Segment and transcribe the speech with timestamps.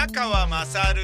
[0.00, 1.02] 宮川まさる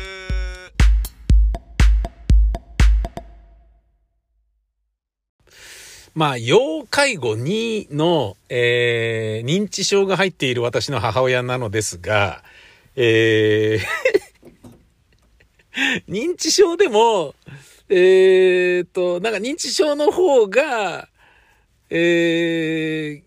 [6.15, 12.43] まあ、要介護2の、えー、認知症が入っている私の母親なのですが、
[12.95, 17.35] えー 認知症でも、
[17.91, 21.11] えーと、なんか認知症の方が、
[21.91, 23.26] えー、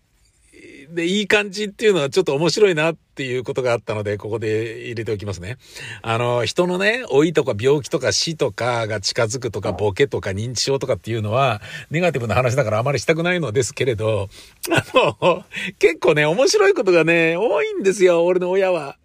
[0.92, 5.58] で、いい感じっていうのはちょっと面白いなっていうことがあったので、ここで入れておきますね。
[6.02, 14.28] あの、人のね、老いとか病気とか死とかが近づくとか、ボケとか認知症とかっていうのは、ネガティブな話だからあまりしたくないのですけれど、
[14.70, 14.84] あ
[15.22, 15.44] の、
[15.78, 18.96] 結構ね、面白いことがね、多いんですよ、俺の親は。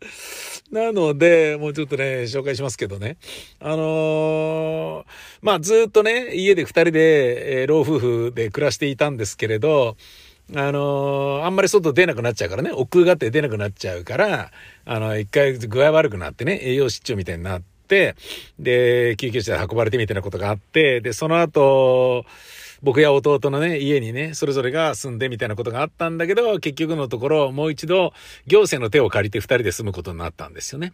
[0.71, 3.17] なので、もうちょっとね、紹介しますけどね。
[3.59, 5.05] あのー、
[5.41, 9.95] まあ、ずっとね、家で二人で、えー、老夫婦で暮らしていたんですけれど、
[10.53, 14.51] あのー、あんまり外出なくなっちゃうからね、奥がって出なくなっちゃうから、
[14.85, 18.15] あの、一回具合悪くなってね、栄養失調みたいになって、
[18.59, 22.25] で、救急車で運ばれてみたいなことがあって、で、その後、
[22.81, 28.13] 僕や弟のね、家にね、それぞれが住んでみたいなことがあったんだけど、結局のところ、もう一度、
[28.47, 30.93] 行政の手を借りて二人で住むことになったんですよね。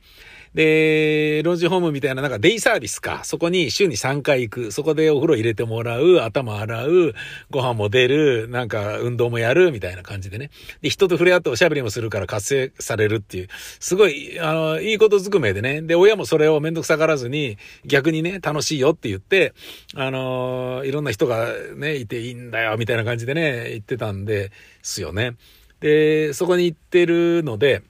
[0.53, 3.23] で、老人ホームみたいななんかデイサービスか。
[3.23, 4.71] そこに週に3回行く。
[4.71, 6.19] そこでお風呂入れてもらう。
[6.21, 7.13] 頭洗う。
[7.49, 8.49] ご飯も出る。
[8.49, 9.71] なんか運動もやる。
[9.71, 10.49] みたいな感じでね。
[10.81, 13.47] で、人と触れ合っておしゃべりもするから活性されるっていう。
[13.79, 15.81] すごい、あの、いいことずくめでね。
[15.81, 19.53] で、親もそれをめんどくさがらずに、逆にね、楽しいよって言って、
[19.95, 22.77] あの、いろんな人がね、いていいんだよ。
[22.77, 25.35] みたいな感じでね、言ってたんですよね。
[25.79, 27.83] で、そこに行ってるので、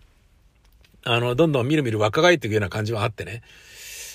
[1.04, 3.42] あの、どんどんみるみる若返っていくような感じはあってね。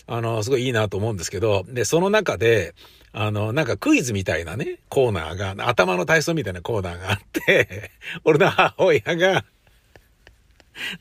[0.06, 2.74] あの、すごいいいなと思うんですけど、で、その中で、
[3.12, 7.90] あの、なんかクイズみたいなね、コーナーが、頭の体操みたいなコーナーがあって、
[8.24, 9.44] 俺の母親が、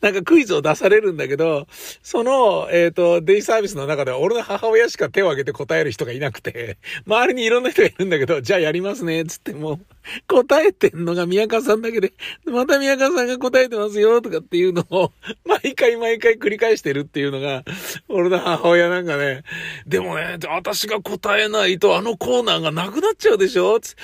[0.01, 1.67] なんかクイズを出されるんだけど、
[2.01, 9.79] その、えっ、ー、と、デイサービスの中では俺の母親しか手を挙げて答える人がいなくて、周りにいろんな人がいるんだけど、じゃあやりますね、つっても
[10.27, 12.13] 答えてんのが宮川さんだけで、
[12.45, 15.11] また宮川さんが答えてますよ、とかっていうのを、
[15.45, 17.63] 毎回毎回繰り返してるっていうのが、
[18.07, 19.43] 俺の母親なんかね、
[19.87, 23.79] でもね、私が答えないとあのコーナーがなくなっちゃうでしょ？
[23.79, 23.95] つ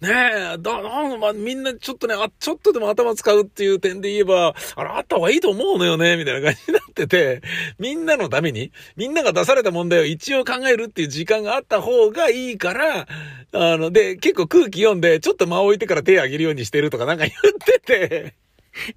[0.00, 0.08] ね
[0.54, 0.82] え、だ、
[1.18, 7.42] まあ、みんなちょっとね、あ、ちょっとでも頭使うっていう点で言えば、あれあった方がいいと思うのよね、みたいな感じになってて、
[7.78, 13.06] みんなのために、みんなが出された問題を一応考えるっていう時間があった方がいいから、
[13.52, 18.34] あの、で、結構空気読んで、ちょっと間を置いてから手を挙げるようにしてるとかなんか言ってて、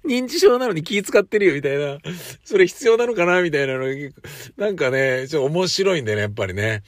[0.04, 1.98] 認知症なのに気使ってるよ、みたいな。
[2.44, 3.84] それ必要なのかなみたいなの。
[4.56, 6.82] なんかね、ちょっと面白いんだよね、やっぱりね。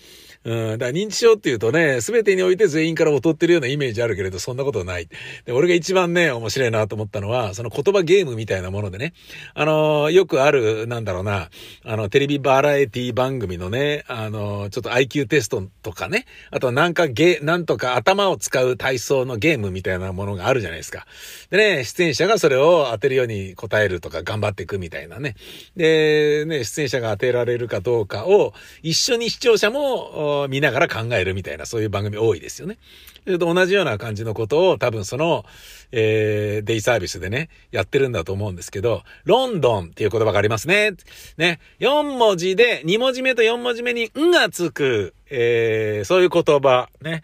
[0.47, 0.79] うん。
[0.79, 5.09] だから認知症っていうとね、すべてにおいて全員から劣ってるようなイメージあるけれど、そんなことない。
[5.45, 9.13] で、俺が一番ね、面白いなと思ったのは、その言葉ゲームみたいなものでね、
[9.55, 11.51] あの、よくある、なんだろうな、
[11.85, 21.07] あの、テレビバラエティ番組のね、あの、ちょっと IQ テストとかね、あとなんかゲ、なんとか頭を使う体操のゲームみたいなものがあるじゃないですか。
[21.51, 25.35] でね、出演者がそれを当てるように答えるとか頑張っていくみたいなね。
[25.75, 32.79] で、ね、出演者が当てられるかどうかを、一緒に視聴者も、見ながら考えるみたいな、そういう番組多いですよね。
[33.25, 35.45] それと同じような感じのことを多分その、
[35.91, 40.93] えー、デイサービスでね、やってるんだと思うんですけど、ロンドンっていう言葉がありますね。
[41.37, 41.59] ね。
[41.81, 47.23] 4文字で、2文字目と4文字目に、んがつく、えー、そういう言葉、ね。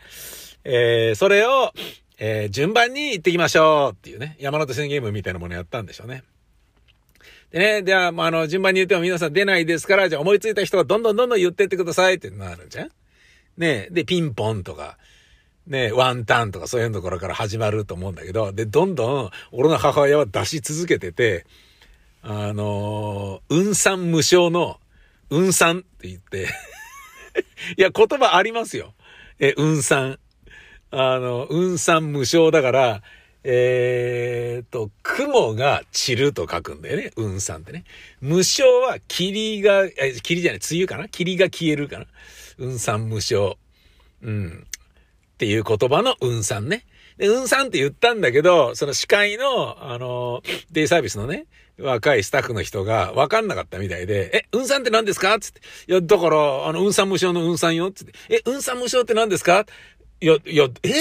[0.65, 1.73] えー、それを、
[2.19, 6.23] えー、順番に行ってきましょうっていうね、山手線ゲームみたいなものやったんでしょうね。
[7.51, 12.91] でね、じゃあ、まあ、あの、順番に言っても皆さん出ないですから、じゃあ思いついた人がどんどんどんどん言ってってくださいってなるじゃん
[13.57, 14.99] ねで、ピンポンとか、
[15.67, 21.47] ねワンタンとかそういうところから始まると思うんだけど、で、どんどん、俺の母親は出し続けてて、
[22.23, 24.79] あのー、運算無償の、
[25.31, 26.49] 運算って言って
[27.77, 28.95] いや、言葉ありますよ。
[29.39, 30.19] え、運算。
[30.91, 33.03] あの、運算無償だから、
[33.45, 37.13] えー、と、雲が散ると書くんだよね。
[37.17, 37.85] 運算ってね。
[38.21, 41.09] 無償は霧が、え、霧じゃない、梅雨かな？
[41.09, 42.07] 霧が消えるかな？
[42.59, 43.57] 運算無償。
[44.23, 44.67] うん。
[44.67, 46.85] っていう言葉の運算ね。
[47.19, 51.47] で、運算って言ったんだけど、その司会の、あの、デイサービスのね、
[51.81, 55.39] 若いスタッフの人が分かんなかったみたいで、え、運算って何ですか？
[55.41, 55.61] つって。
[55.89, 58.13] いや、だから、あの、運算無償の運算よつって。
[58.29, 59.67] え、運算無償って何ですか？
[60.21, 60.89] いや、いや、え？
[60.89, 60.93] ー、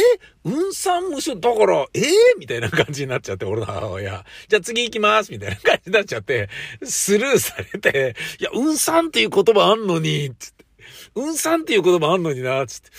[0.44, 2.00] 運算無償だから、え？
[2.00, 2.04] ー、
[2.40, 4.26] みたいな感じになっちゃって、俺の母親。
[4.48, 6.50] じゃあ次行きますみたいな感じになっちゃって、
[6.84, 10.66] スルーされて、いや、運算っていう言葉あんのに、つって。
[11.16, 12.90] 運算っていう言葉あんのにな、つって。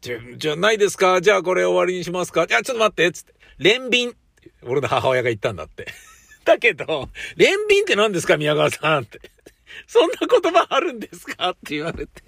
[0.00, 3.34] じゃ、じゃないですかじゃあこれ終わりにしますかじゃあちょっと待って、つって。
[3.58, 4.14] 連便。
[4.62, 5.86] 俺の母親が言ったんだって。
[6.44, 9.20] だけど、連便って何ですか宮川さんって。
[9.86, 12.22] そんな言葉あるんですかって言われて。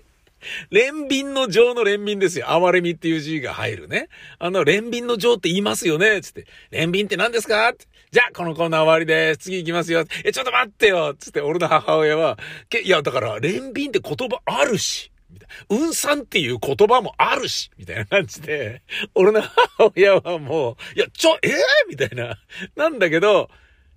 [0.70, 2.50] 連便の情の連便ですよ。
[2.50, 4.08] 哀れみっていう字が入るね。
[4.38, 6.46] あの、連便の情って言いますよねつって。
[6.70, 7.72] 連便って何ですか？
[8.10, 9.38] じゃあ、このコーナー終わりです。
[9.38, 10.04] 次行きますよ。
[10.24, 12.38] え、ちょっと待ってよつって、俺の母親は、
[12.68, 15.10] けいや、だから、連便って言葉あるし。
[15.34, 15.48] みたい
[15.78, 15.84] な。
[15.84, 18.82] うんさんっていう言葉もあるし、みたいな感じで、
[19.14, 21.52] 俺の母親はもう、いや、ちょ、えー、
[21.88, 22.38] みたいな。
[22.76, 23.50] なんだけど、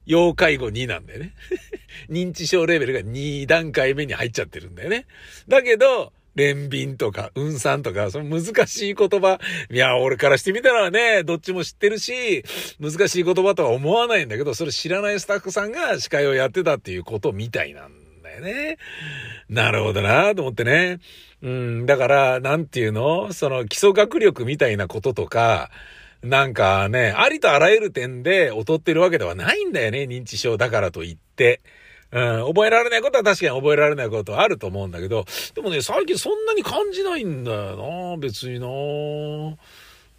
[0.05, 1.33] 要介護2なんだよね。
[2.09, 5.05] 認知症レベルが2段階目に入っちゃってるんだよね。
[5.47, 9.39] だけど、連便とか、運算とか、その難しい言葉。
[9.71, 12.43] いや、俺からしてみたらね、どっちも知ってるし、
[12.79, 18.06] 難しい言葉とは思わないんだけど、それ知らないスタッフさんが司会をやってたっていうことみたいなん
[18.37, 18.77] よね。
[19.49, 20.99] なるほどなと思ってね。
[21.41, 23.33] うん、だから、なんていうの？
[23.33, 25.69] その基礎学力みたいなこととか、
[26.23, 31.61] なんかね、ありとあらゆる点で劣ってるわけではないんだよね、認知症だからといって。
[32.09, 35.25] うん、覚えられないことは確かに覚えられないことはあると思うんだけど、
[35.55, 38.67] でもね、最近そんなに感じないんだよな、別にな。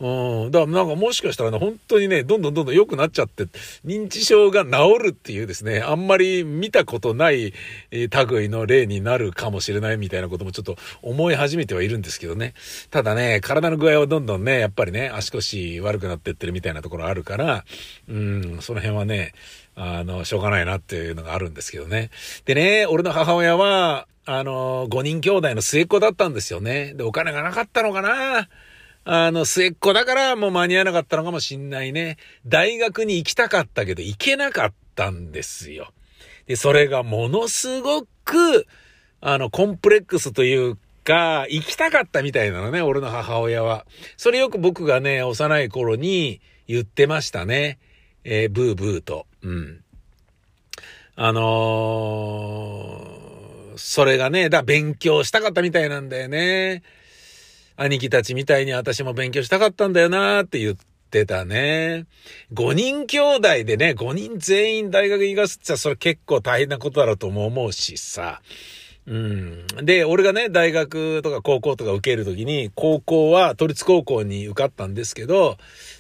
[0.01, 0.51] うん。
[0.51, 3.47] だからなんかもしかしたらね、本当にね、どんどんどんどん良くなっちゃって、
[3.85, 7.53] 認知症が治るっていうですね、あんまり見たことない、
[7.91, 12.55] えー、類の例になるかもしれないみたいなこともちょっと思い始めてはいるんですけどね。
[12.91, 17.65] ただね、体の具合はどんどんね、やっぱりね、足腰悪くなってってるみたいなところあるから、
[18.09, 19.33] うん、その辺はね、
[19.75, 22.11] あの、しょうがないなっていうのがあるんですけどね。
[22.45, 26.95] でね、俺の母親は、あの、5人兄弟の末っ子だったんですよね。
[26.95, 28.49] で、お金がなかったのかな
[29.05, 32.19] あの、末っ子だからもう間に合わなかったのかもしんないね。
[32.47, 35.93] 大学に行きたかったけど行けなかったんですよ。
[36.47, 38.67] で、それがものすごく、
[39.21, 43.87] あの、コンプレックスというか、行きたかったみたいなのね、俺の母親は。
[44.17, 47.79] それよく僕がね、幼い頃に言ってましたね。
[48.25, 49.27] えー、ブーブーと。
[49.43, 49.83] うん。
[51.17, 56.83] あのー、それがね、だ勉強したかったみたいなんだよね。
[57.81, 60.77] 兄貴たちみたいに私も勉強したかったんだよなーって言っ
[61.11, 62.07] てたね。
[62.53, 68.43] 5人兄弟でね、5人全員大学行かすっちゃそれ結構大変なことだろうとも思うしさ。
[69.07, 69.67] うん。
[69.83, 75.57] で、俺がね、大学とか高校とか受けるときに、高校は都立高校に受かったんですけど、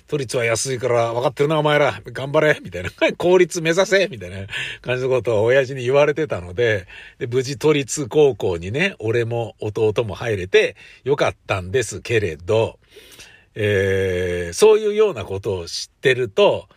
[0.09, 2.01] 都立は安いから分かってるな、お前ら。
[2.07, 2.91] 頑張れみたいな。
[3.19, 4.39] 公立目指せみたいな
[4.81, 6.87] 感じのことを親父に言われてたので、
[7.19, 12.79] で、無事都立高校にね、俺も弟も入れてよかったんですけれど、
[13.55, 16.69] えー、そういうようなことを知ってると、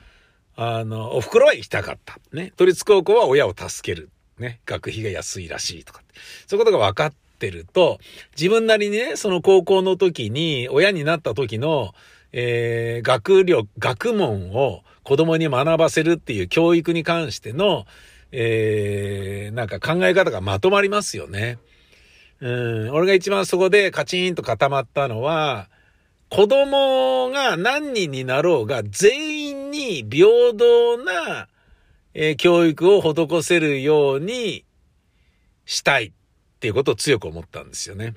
[0.57, 2.19] あの、お袋は行きたかった。
[2.33, 2.51] ね。
[2.57, 4.09] 都立高校は親を助ける。
[4.39, 4.59] ね。
[4.65, 6.03] 学費が安いらしいとか。
[6.47, 7.99] そういうことが分かってると、
[8.37, 11.93] 自分なりにね、その高校の時に、親になった時の、
[12.33, 17.85] えー、学力、学問を子供に学ばせるっていう教育に関しての、
[18.31, 21.57] えー、なんか考え方がまとまりますよね。
[22.39, 22.49] う
[22.87, 25.69] ん、俺が一番そこでカチンと固まったのは、
[26.29, 31.49] 子供が何人になろうが全員に平等な、
[32.13, 34.63] えー、教育を施せるように
[35.65, 36.11] したいっ
[36.59, 38.13] ていうことを強く思ったんですよね。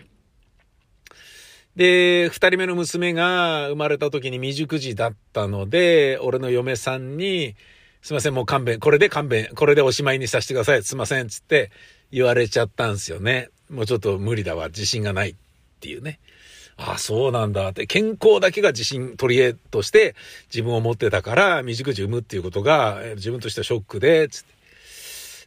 [1.77, 7.57] で、二人目の娘が生まれた時に未熟児だったので、俺の嫁さんに、
[8.01, 11.73] すいません、もう勘弁、これで勘弁、これでおしまいにさせてください、すいません、つって
[12.13, 13.49] 言われちゃったんですよね。
[13.71, 15.35] もうちょっと無理だわ、自信がないっ
[15.81, 16.21] ていうね。
[16.77, 20.15] ああ、そうなんだって、健康だけが自信取り柄として
[20.53, 24.54] 自分を持ってたから、未熟児産むっていうことが自分としてはショックで、つって。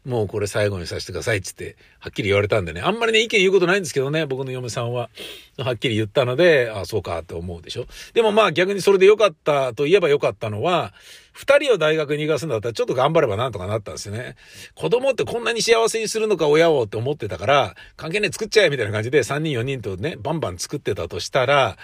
[0.08, 2.80] もうこれ最後にさせてくださいっつって、はっきり言われたんでね。
[2.82, 5.10] あんまりね、意見言うことないんですけどね、僕の嫁さんは。
[5.58, 7.88] はっきり言ったので、ああ、そうかって思うでしょ。
[8.14, 10.94] でもまあ逆にそれで良かったと言えば良かったのは、
[11.34, 14.36] 二人を大学に行かすんだったらちょっと頑張ればなんとかなったんですよね。
[14.74, 21.78] 子供ってこんなに幸せにするのか親をって思ってたから、関係ね作っちゃえみたいな感じで3人4人とね、バンバン作ってたとしたら、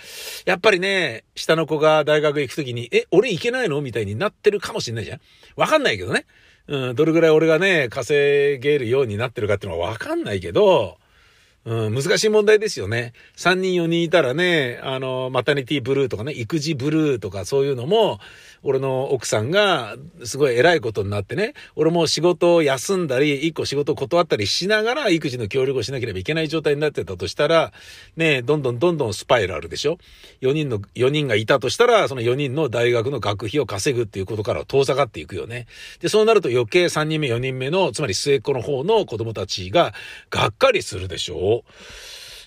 [0.46, 3.82] やっぱりね、下の子が大学行くときに、え、俺行けないの？
[3.82, 5.20] みたいになってるかもしんないじゃん。
[5.56, 6.26] わかんないけどね。
[6.68, 10.98] うん、どれぐらい俺がね、稼げるようになってるかっていうのはわかんないけど、
[11.66, 13.14] うん、難しい問題ですよね。
[13.38, 18.20] 3人4人いたらね、あの、マタニティブルーとかね、育児ブルーとかそういうのも、
[18.64, 27.74] 俺の奥さんがすごい偉いことになってね、俺も仕事を休んだり、一個仕事を断ったりしながら育児の協力をしなければいけない状態になってたとしたら、
[28.16, 29.98] ね、どんどんどんどんスパイラルでしょ
[30.42, 35.68] ?4 人の、4人がいたとしたら、その4人の大学の学費を稼ぐっていうことから遠ざかっていくよね。
[36.00, 39.94] で、そうなると余計3人目、4人目の、つまり末っ子の方の子供たちが
[40.30, 41.64] がっかりするでしょ？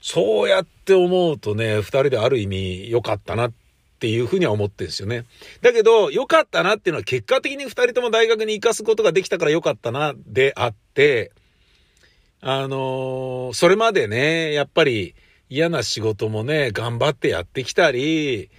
[0.00, 3.65] そうやって思うとね、二人である意味良かったなって
[3.96, 5.24] っていうふうには思ってるんですよね。
[5.62, 11.32] だけど、良かったなっていうのは結果的に二人とも大学に行かすことができたから良かったなであって、
[12.42, 15.14] あのそれまでね、やっぱり
[15.48, 18.50] 嫌な仕事もね、頑張ってやってきたり、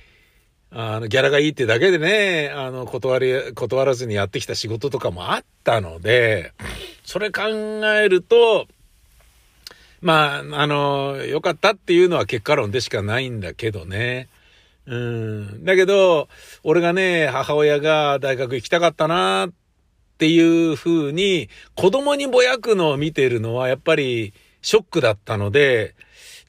[0.71, 6.51] あの、ギャラがいいってだけでね、あの、断り、断らずにやってきた仕事とかもあったので、
[7.05, 8.67] それ考えると、
[10.01, 14.27] まあ、あの、良かったっていうのは結果論でしかないんだけどね。
[14.87, 15.65] うん。
[15.65, 16.29] だけど、
[16.63, 19.51] 俺がね、母親が大学行きたかったなっ
[20.17, 25.93] ていう風に、子供にぼやくのを見てるのはやっぱりショックだったので、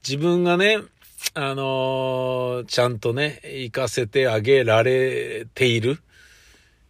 [0.07, 0.79] 自分がね、
[1.35, 6.01] あのー、ちゃんとね、行かせてあげられている。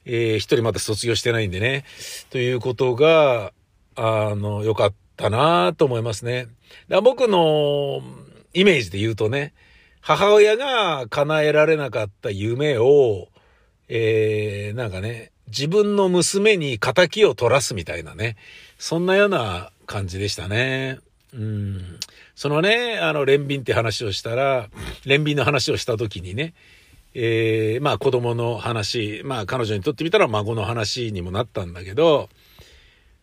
[0.04, 1.84] えー、一人まだ卒業してないんでね。
[2.30, 3.52] ということが、
[3.96, 6.48] あの、良かったなと思いますね。
[6.88, 8.02] だ僕の
[8.52, 9.54] イメージで言うとね、
[10.00, 13.28] 母親が叶えられなかった夢を、
[13.88, 18.36] えー、なんかね、自分の娘に仇を取らすみたいなね、
[18.78, 20.98] そんなような感じでしたね。
[21.34, 21.98] うん。
[22.34, 24.68] そのね、あの、連便って話をしたら、
[25.04, 26.54] 連便の話をした時にね、
[27.14, 32.28] えー、まあ子供の話、まあ彼女にとってみたら孫の話にもなったんだけど、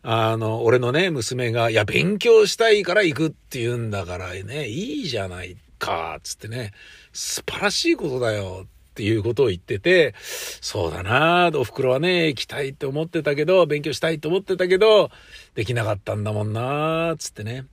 [0.02, 6.72] あの、俺のね、娘が、いや、勉強したいから行くって言うんだからね、いいじゃないってか、つってね、
[7.12, 10.14] 素晴らしいことだよっていうことを言ってて、
[10.60, 15.10] そうだなお袋はね、行きたいって思ってたけど、勉強したいと思ってたけど、
[15.54, 17.66] できなかったんだもんなつってね。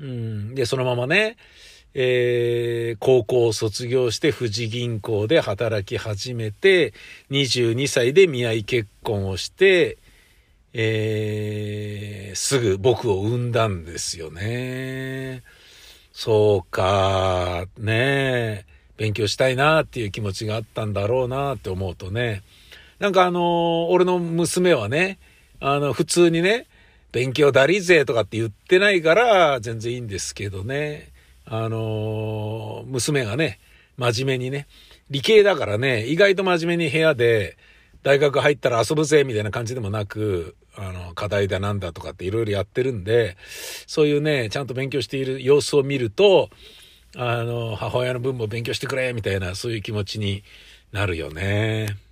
[0.00, 0.54] うん。
[0.54, 1.36] で、そのままね、
[1.94, 6.92] えー、高校を卒業して富士銀行で働き始めて、
[7.30, 9.98] 22歳で見合い結婚をして、
[10.72, 15.44] えー、すぐ僕を産んだんですよね。
[16.14, 18.64] そうか、ね
[18.96, 22.42] 勉強したいなっていう気持ちがあったんだろうなって思うとね。
[23.00, 25.18] なんかあの俺の娘はね、
[25.58, 26.66] あの、普通にね、
[27.10, 31.08] 勉強だりぜとかって言ってないから全然いいんですけどね。
[31.46, 33.58] あの、娘がね、
[33.96, 34.68] 真面目にね、
[35.10, 37.56] 理系だからね、意外と真面目に部屋で、
[38.04, 43.36] 大学入ったら遊ぶぜみたいな感じでもなく、あの、課題だなんだとかっていろいろやってるんで、
[43.86, 46.50] そういうね、ちゃんと勉強している様子を見ると、
[47.16, 50.42] あの、母親の分も勉強してくれみたいな、そういう気持ちに
[50.92, 52.03] なるよね。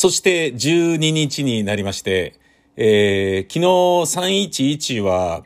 [0.00, 2.40] そして12日になりまして、
[2.74, 5.44] えー、昨日311は、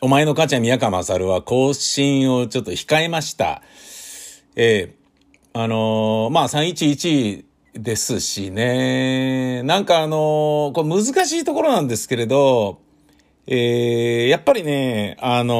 [0.00, 3.60] お前の母ちゃん宮川勝は更新をちょっと控えました。
[4.54, 12.78] えー、あのー、まあ311ですしね、なんかあのー、これ難しいところなんですけれど、
[13.48, 15.54] えー、やっぱりね、あの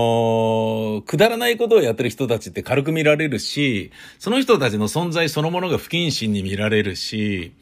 [1.00, 7.54] ー、くだらないことをやってる人たちって軽く見られるし、その人たちの存在そのものが不謹慎に見られるし、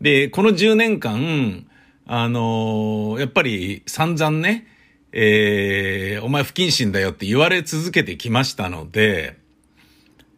[0.00, 1.66] で、この10年間、
[2.06, 4.66] あのー、やっぱり散々ね、
[5.12, 9.38] えー、お前不謹慎だよって言われ続けてきましたので、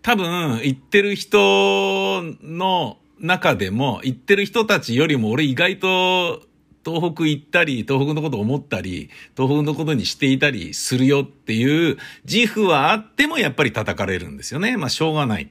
[0.03, 6.43] 多分、言ってる人の中でも、言ってる人たちよりも俺意外と
[6.85, 14.77] 東北行ったり、東北のこと思ったり、東北のことにしていたりするよっていう自負はあってもやっぱり叩かれるんですよね。
[14.77, 15.51] まあしょうがない。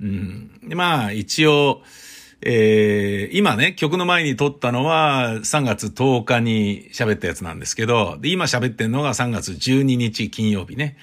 [0.00, 0.50] うん。
[0.74, 1.82] まあ一応、
[2.40, 10.96] えー、今ね、曲の前に撮ったのは3月10日に喋ったやつなんですけど、で、今喋ってんのが3月12日金曜日ね。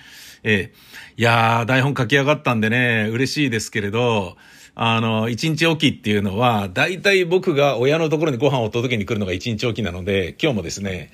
[0.44, 4.38] えー、いやー、台本書き上がったんでね、嬉しいですけれど、
[4.76, 11.12] あの、一日おきっていうのは、大体僕が親のところにご飯を届けに来るのが一日おきなので、今日もですね、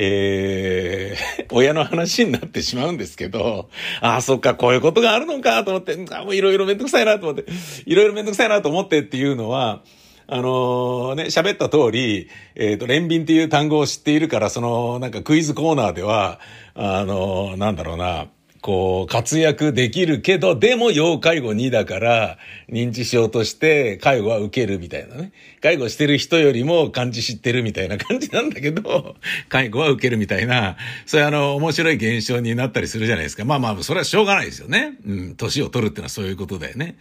[0.00, 3.68] えー、 親の話になってしまうんですけど、
[4.00, 7.50] ああ、そっか、こういうことがあるのかと思って、あもういろいろめんどくさいなと思って、
[7.84, 9.82] いろいろめんどくさいなと思ってっていうのは、
[10.28, 16.38] あのー、ね、喋った通り、えっ、ー、と、連便っていう単語を知っているから、その、なんかクイズコーナーでは、
[16.74, 18.28] あのー、なんだろうな、
[18.60, 22.38] こう、活躍できるけど、でも要介護2だから、
[22.68, 25.32] 認知症として介護は受けるみたいなね。
[25.60, 29.16] 介護してる人よりも漢字知ってるみたいな感じなんだけど、
[29.48, 33.44] 介護は受けるみたいな、そういうあの、面白い現象になったりするじゃないですか。
[33.44, 34.94] まあまあ、それはしょうがないですよね。
[35.06, 36.96] うん、年を取るってのはそういうことだよね。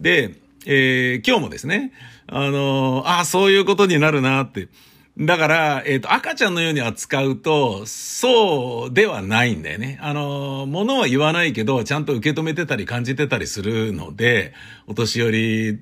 [0.00, 0.30] で、
[0.66, 1.92] えー、今日もですね、
[2.26, 4.68] あのああ、そういうことになるなって。
[5.18, 9.96] だから、えっ、ー、と、赤ちゃんのように扱うと、そうではないんだよね。
[10.02, 14.54] あの、ものは言わないけど、ちゃんと受け止めてたり感じてたりするので、
[14.88, 15.80] お年寄り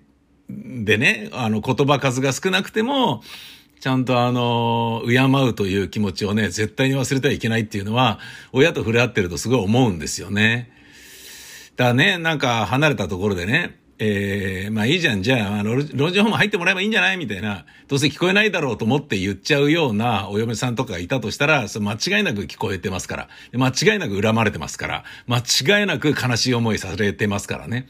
[0.51, 3.23] でね、あの、言葉数が少なくても、
[3.81, 5.17] ちゃんとあの、敬
[5.49, 8.19] うという気持ちをね、絶対に忘れてはいけないっていうのは、
[8.53, 10.71] 親と触れ合ってるとすごい思うんですよね。
[11.77, 17.19] だね、なんか離れたところでね、えー、まあいいじゃん、じゃあ、あの、老人ホーム入ってもらえばいいんじゃない？
[17.19, 23.29] みたいな、どうせ聞こえないだろうと思って言っちゃうようなお嫁さんとかがいたとしたら、そ間違いなく聞こえてますから。
[23.53, 25.05] 間違いなく恨まれてますから。
[25.29, 25.39] 間
[25.81, 27.87] 違いなく悲しい思いされてますからね。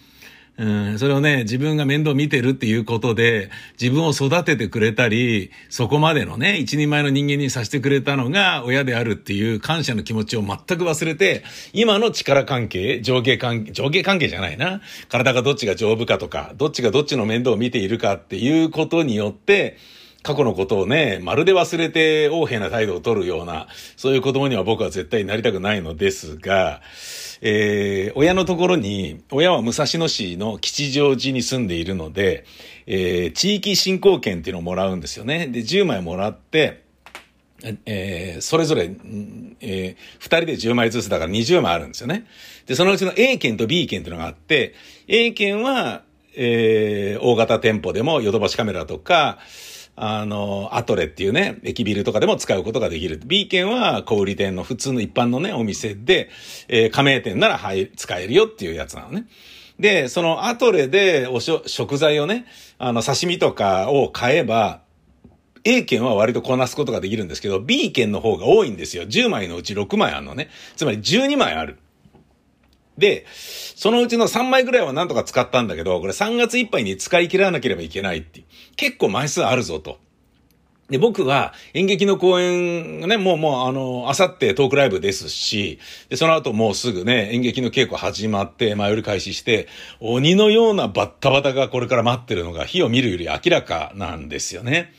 [0.59, 11.43] うん、それをね、自分が面倒見てるっていうことで、自分を育ててくれたり、そこまでのね、一人前の人間にさせてくれたのが親であるっていう感謝の気持ちを全く忘れて、
[11.73, 14.83] 今の力関係、上下関係、上下関係じゃないな。
[15.09, 19.79] 体がどっちが丈夫かとか、どっちがどっちの面倒を見ているかっていうことによって、
[20.23, 26.81] 過去のことをね、まるで忘れて横柄な態度を取るような、そういう子供には僕は絶対になりたくないのですが、
[27.41, 32.45] えー、親のところに、親は武蔵野市の吉祥寺に住んでいるので、
[32.87, 35.49] えー、地域振興券っていうのをもらうんですよね。
[35.49, 36.83] で、10枚もらって、
[37.87, 42.27] えー、それぞれ、えー、二人で10枚ずつだから20枚あるんですよね。
[42.67, 44.75] で、そのうちの A 券と B 券っていうのがあって、
[45.09, 46.03] A 券は、
[46.35, 49.39] えー、大型店舗でもヨドバシカメラとか、
[49.95, 53.21] あの、アトレっていうね、駅ビルとかでも使うことができる。
[53.25, 56.31] B 券は小売店の普通の一般のね、お店で、
[56.69, 59.27] えー、加盟店なら入、使えるよっていうやつなのね。
[59.79, 62.47] で、そのアトレでおしょ、食材をね、
[62.79, 64.81] あの、刺身とかを買えば、
[65.65, 69.05] A 券は割とこなすことができるんですけど、B 券の方が多いんですよ。
[69.05, 70.49] 10枚のうち6枚あるのね。
[70.77, 71.79] つまり12枚ある。
[72.99, 73.27] で、
[73.75, 78.45] そのうちの3枚ぐらいはなんとか使ったんだけど、これ3月いっぱいに使い切らなければいけないって
[78.77, 79.99] 結構枚数あるぞと。
[80.93, 85.79] で、僕は演劇の公演ね、もうもうあの、あさってトークライブですし、
[86.11, 89.69] で、その後もうすぐね、演劇の稽古始まって、前より開始して、
[90.01, 94.93] 鬼のようなバッタバタがこれから待ってるのが火を見るより明らかなんですよね。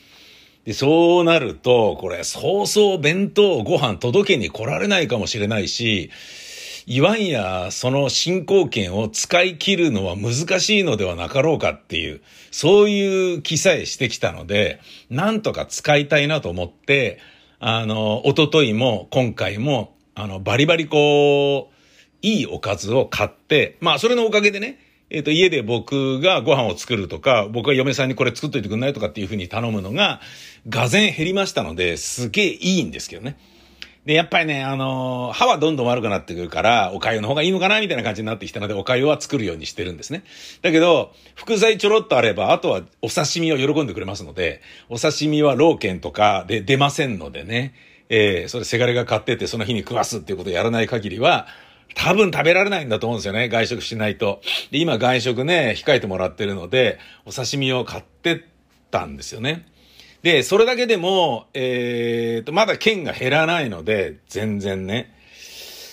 [0.64, 6.10] で、そうなると、これ、そうそう弁当、ご飯届けに来られないかもしれないし、
[6.86, 12.20] いわんやその進行権を使い切るのは難しいのではなかろうかっていう、
[12.50, 17.20] そういう気さえしてきたので、なんとか使いたいなと思って、
[17.58, 21.74] あの、おとといも今回も、あの、バリバリこう、
[22.20, 30.20] いいおかずを買って、まあそれのおかげでね、えっ、ー、と、家で僕がご飯を作るとか、僕が嫁さんにこれ作っといてくんないとかっていうふうに頼むのが、
[30.68, 33.38] がぜ減りましたので、すげえいいんですけどね。
[34.04, 40.24] で、やっぱりね、あのー、歯はどんどん悪くなってくるから、お粥の方がいいのかなみたいな感じになってきたので、お粥は作るようにしてるんですね。
[40.60, 47.74] だけど、副菜ちょろっとあれば、あとはお刺身を喜んでくれますので、お刺身はローケンとかで出ませんのでね、
[48.10, 51.46] えー、それせがれが買ってて、その日に食わすっていうことをやらない限りは、
[51.94, 53.48] 多分食べられないんだと思うんですよね。
[53.48, 54.42] 外食しないと。
[54.70, 58.40] で、今外食ね、控えてもらってるので、お刺身を買ってっ
[58.90, 59.66] たんですよね。
[60.24, 65.14] で、それだけでも、えーと、まだ券が減らないので、全然ね。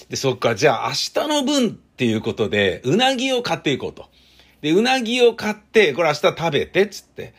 [0.08, 0.94] で、そっか、じゃあ明
[1.26, 4.10] 日の分っていうことで、うなぎを買っていこうと。
[4.62, 7.34] で、うなぎを買って、これ明日食べて、つって、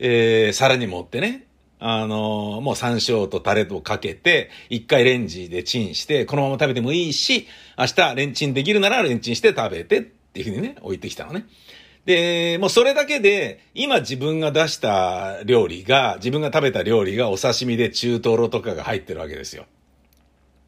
[0.00, 1.46] えー、皿に持ってね、
[1.78, 7.46] あのー、もう山椒とタレとかけて、一回レンジでチンして、このまま食べてもいいし、
[7.78, 11.46] 明日レンチンできるならレンチンして食べてっていうふうにね、置いてきたのね。
[12.04, 19.64] で、もうそれだけで、今自分が出した料理が、自分が食べた料理がお刺身で中トロとかが入ってるわけですよ。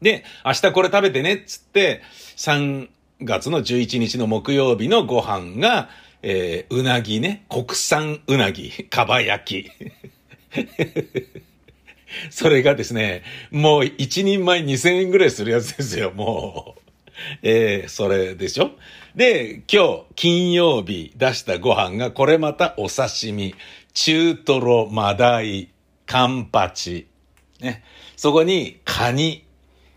[0.01, 2.01] で、明日これ食べてねっつって、
[2.37, 2.89] 3
[3.21, 5.89] 月の11日の木曜日のご飯が、
[6.23, 9.71] えー、うなぎね、国産うなぎ、かば焼き。
[12.31, 16.86] それがですね、もう一人前2000円ぐらいするやつですよ、もう。
[17.41, 18.71] えー、それでしょ？
[19.15, 23.55] で、今日、金曜日出したご飯が、これまたお刺身、
[23.93, 25.69] 中トロ、マダイ、
[26.05, 27.07] カンパチ、
[27.59, 27.83] ね。
[28.15, 29.45] そこに、カニ、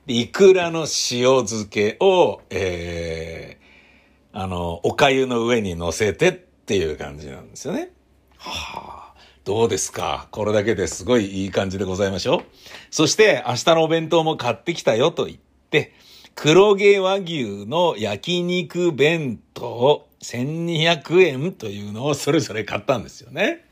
[0.06, 0.80] イクラの
[1.10, 7.90] 塩漬けを、えー、あの、お粥の上に乗せてっていう感じなんですよね。
[8.38, 10.28] はあ、どうですか？
[10.30, 12.44] これだけですごいいい感じでございましょう。
[12.90, 15.38] そして明日のお弁当も買ってきたよと言っ
[15.70, 15.92] て、
[16.42, 23.62] 黒毛和牛の焼肉弁当1200円というのをそれぞれ買ったんですよね。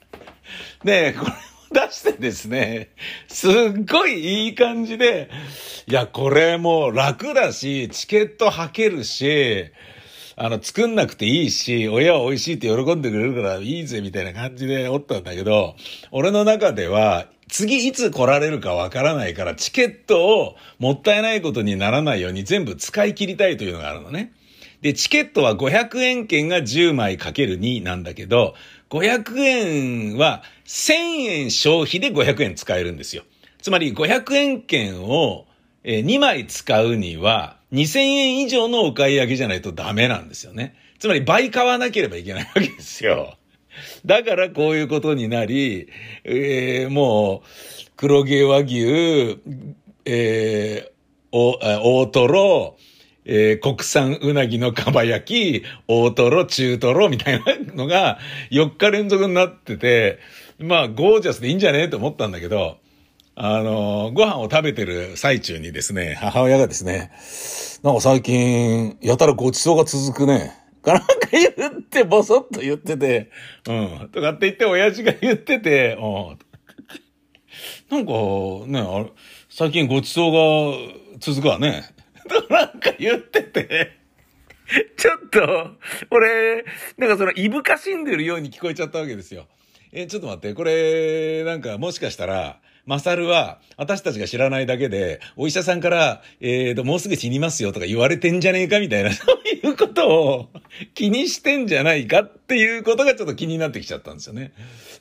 [0.84, 1.32] で、これ
[1.80, 2.90] を出してですね、
[3.26, 3.52] すっ
[3.90, 5.30] ごいいい感じで、
[5.86, 9.64] いや、これもう楽だし、チケット履けるし、
[10.36, 15.74] あの、作んなくていいし、親は美味しいって喜んでくれるからいいぜ、みたいな感じでおったんだけど、
[16.10, 24.32] 俺の中では、次いつ来られるかわからないから、チケットをもったいないことにならないように全部使い切りたいというのがあるのね。
[24.82, 28.54] で、チケットは500円券が10枚かける2なんだけど、
[28.90, 33.24] 500円は1000円消費で500円使えるんですよ。
[33.60, 35.46] つまり500円券を
[35.84, 40.74] 2枚使うには2000円以上のお買い上げじゃないとダメなんですよね。
[40.98, 43.37] つまり倍買わなければいけないわけですよ。
[44.04, 45.88] だからこういうことになり、
[46.24, 49.40] えー、もう、黒毛和牛、
[50.04, 51.00] えー、
[51.32, 52.76] 大トロ、
[53.24, 58.18] えー、国産うなぎのかば焼き、大トロ、中トロみたいなのが
[58.50, 60.18] 4日連続になってて、
[60.58, 62.78] まあ、ゴージャスでいいんじゃねえと思ったんだけど、
[63.34, 67.12] あの、ご飯を食べてる最中にですね、母親がですね、
[67.84, 70.54] なんか最近、やたらごちそうが続くね。
[70.82, 73.30] かなんか言っって、ぼそっと言ってて、
[73.66, 73.72] う
[74.04, 74.10] ん。
[74.12, 76.38] とかって言って、親父が言ってて、うん。
[77.90, 78.12] なんか、
[78.66, 79.12] ね、あれ、
[79.48, 81.84] 最近ごちそうが続くわね。
[82.28, 83.98] と なんか言ってて、
[84.96, 85.70] ちょっと、
[86.10, 86.64] 俺、
[86.98, 89.46] なんかその、いぶかしんでるように聞こえちゃったわけですよ。
[89.92, 99.24] え、ちょっと待って、これ、なんかもしかしたら、マサルは、私たちが知らないだけで、お医者さんから、えーと、もうすぐ死にますよとか言われてんじゃねえかみたいな、そ
[99.62, 100.48] ういうことを
[100.94, 104.52] 気にしてんじゃないかっていうことがちょっと気になってきちゃったんですよね。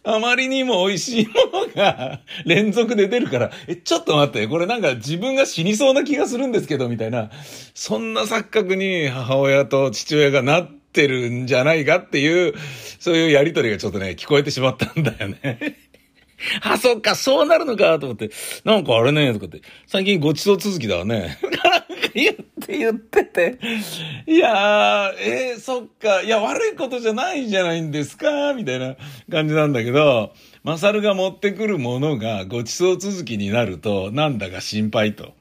[0.03, 1.33] あまりにも美味しいも
[1.65, 7.31] のが連続で出るから、え、ちょっと待って、これなんか自分が死にそうな気がするんですけど、みたいな、
[7.73, 12.53] そんな錯覚に母親と父親がなってるんじゃないかっていう、
[12.99, 15.77] そういうやりとりがちょっとね、聞こえてしまったんだよね。
[16.61, 18.29] あ、そっか、そうなるのか、と思って。
[18.63, 19.61] なんかあれね、とかって。
[19.87, 21.37] 最近ごちそう続きだわね。
[22.13, 23.59] 言って言ってて。
[24.25, 26.21] いやー、えー、そっか。
[26.21, 28.95] いや、悪いことじゃないじゃないんですか、みたいな
[29.31, 35.33] 感じなんだけど、マサルが持ってくるものがごちそう続きになると、なんだか心配と。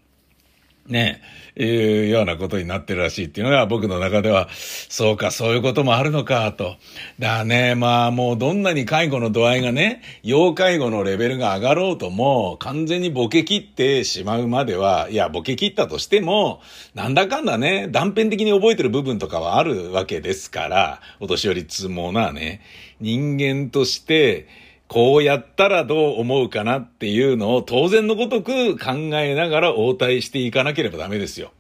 [0.87, 4.49] ねえ、いうようなことになってるらしいっていうのが僕の中では、
[4.89, 6.77] そうか、そういうこともあるのか、と。
[7.19, 16.61] だね、まあもうどんなに介護の度合いがね、要介護のレベルが上がろうとも、完全にボケ切ってしまうまでは、いや、ボケ切ったとしても、
[16.95, 22.61] なんだかんだね、断片的に覚えてる部分とかはあるわけですから、お年寄りつもなね、
[23.01, 31.53] 人間として、こうやったらどう思うかなっていうのを当然のごとく考えながら応対していかなければダメですよ。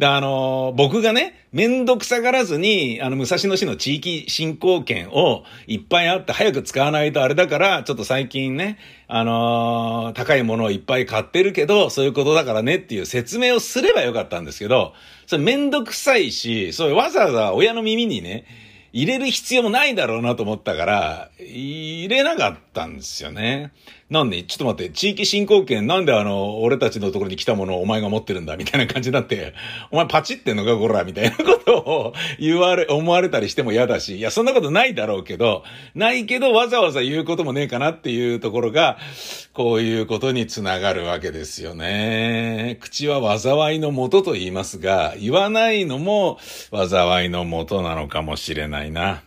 [0.00, 14.94] で、あの、僕がね、めんどくさがらずに、あの、武蔵野市の地域振興券をいっぱいあって早く使わないとあれだから、ちょっと最近ね、あの、高いものをいっぱい買ってるけど、そういうことだからねっていう説明をすればよかったんですけど、
[15.26, 18.46] それめんどくさいし、そうわざわざ親の耳にね、
[18.92, 23.72] 入れる必要もないだろうなと思ったから、入れなかったんですよね。
[24.10, 29.54] なんで、ちょっと待って、地域振興券なんであの、俺たちのところに来たものをお前が持ってるんだみたいな感じになって、
[29.92, 35.62] お前パチってんのかこらみたいなことを言われ、思われたりしても嫌だし、いや、そんなことないだろうけど、
[35.94, 38.98] ないけどわざわざ言うこともねえかなっていうところが、
[39.52, 42.78] こういうことにつながるわけですよね。
[42.80, 46.38] 口は災いのもとと言いますが、言わないのも
[46.72, 49.22] 災いのもとなのかもしれないないな。